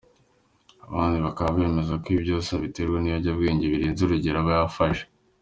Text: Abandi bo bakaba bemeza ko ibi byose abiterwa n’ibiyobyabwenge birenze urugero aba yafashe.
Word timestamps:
Abandi 0.87 1.15
bo 1.19 1.23
bakaba 1.27 1.57
bemeza 1.59 1.93
ko 2.01 2.05
ibi 2.11 2.21
byose 2.25 2.49
abiterwa 2.51 2.97
n’ibiyobyabwenge 2.99 3.65
birenze 3.73 3.99
urugero 4.03 4.37
aba 4.39 4.51
yafashe. 4.59 5.05